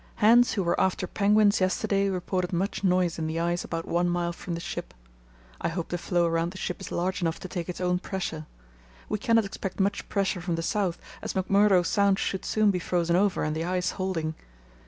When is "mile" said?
4.09-4.33